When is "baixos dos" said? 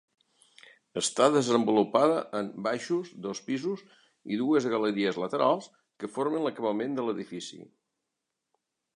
2.67-3.41